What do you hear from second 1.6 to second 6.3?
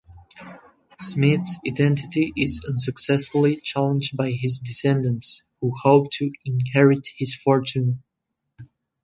identity is unsuccessfully challenged by his descendants, who hope